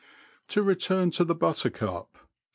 To 0.47 0.63
return 0.63 1.11
to 1.11 1.23
the 1.23 1.35
Buttercup. 1.35 2.17